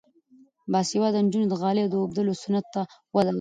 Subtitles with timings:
[0.71, 2.81] باسواده نجونې د غالۍ اوبدلو صنعت ته
[3.15, 3.27] وده ورکوي.